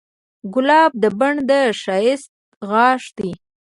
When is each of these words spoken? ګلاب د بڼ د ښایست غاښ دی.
ګلاب 0.53 0.91
د 1.03 1.05
بڼ 1.19 1.33
د 1.49 1.51
ښایست 1.81 2.31
غاښ 2.69 3.03
دی. 3.17 3.31